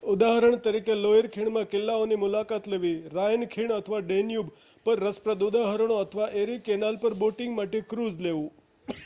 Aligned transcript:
ઉદાહરણ 0.03 0.55
તરીકે 0.59 0.93
લોઈર 0.95 1.27
ખીણમાં 1.27 1.67
કિલ્લાઓની 1.67 2.17
મુલાકાત 2.17 2.67
લેવી 2.67 2.93
રાઈન 3.11 3.43
ખીણ 3.47 3.73
અથવા 3.73 3.99
ડેન્યુબ 4.03 4.47
પર 4.85 4.97
રસપ્રદ 5.01 5.43
ઉદાહરણો 5.43 5.97
અથવા 5.97 6.29
એરિ 6.37 6.57
કેનાલ 6.61 6.97
પર 6.97 7.13
બોટિંગ 7.15 7.53
માટે 7.55 7.79
ક્રૂઝ 7.85 8.17
લેવું 8.19 8.49